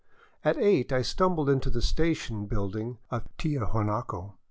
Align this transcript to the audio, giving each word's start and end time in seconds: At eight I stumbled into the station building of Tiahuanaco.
At 0.43 0.57
eight 0.57 0.91
I 0.91 1.03
stumbled 1.03 1.47
into 1.47 1.69
the 1.69 1.79
station 1.83 2.47
building 2.47 2.97
of 3.11 3.25
Tiahuanaco. 3.37 4.33